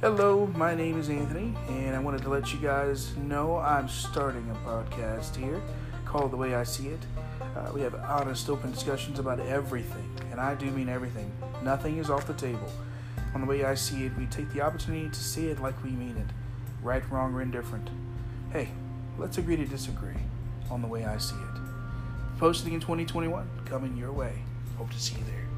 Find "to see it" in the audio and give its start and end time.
15.08-15.60